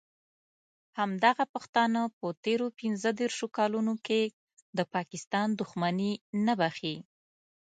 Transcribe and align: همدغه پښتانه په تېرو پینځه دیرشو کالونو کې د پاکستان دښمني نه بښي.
همدغه 0.97 1.43
پښتانه 1.53 2.01
په 2.17 2.27
تېرو 2.43 2.67
پینځه 2.79 3.09
دیرشو 3.19 3.47
کالونو 3.57 3.93
کې 4.05 4.21
د 4.77 4.79
پاکستان 4.95 5.47
دښمني 5.59 6.11
نه 6.45 6.53
بښي. 6.59 6.95